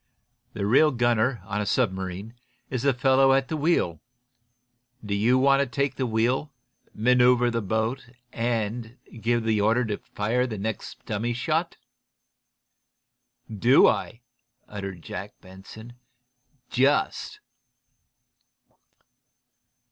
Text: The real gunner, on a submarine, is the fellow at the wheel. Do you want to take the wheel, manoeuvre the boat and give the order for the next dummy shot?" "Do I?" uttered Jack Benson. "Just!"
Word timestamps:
The 0.53 0.65
real 0.65 0.89
gunner, 0.89 1.43
on 1.45 1.61
a 1.61 1.65
submarine, 1.67 2.33
is 2.71 2.81
the 2.81 2.91
fellow 2.95 3.33
at 3.33 3.49
the 3.49 3.55
wheel. 3.55 4.01
Do 5.05 5.13
you 5.13 5.37
want 5.37 5.59
to 5.59 5.67
take 5.67 5.95
the 5.95 6.07
wheel, 6.07 6.51
manoeuvre 6.95 7.51
the 7.51 7.61
boat 7.61 8.07
and 8.33 8.97
give 9.21 9.43
the 9.43 9.61
order 9.61 9.95
for 9.99 10.47
the 10.47 10.57
next 10.57 11.05
dummy 11.05 11.33
shot?" 11.33 11.77
"Do 13.47 13.85
I?" 13.87 14.21
uttered 14.67 15.03
Jack 15.03 15.39
Benson. 15.39 15.93
"Just!" 16.71 17.39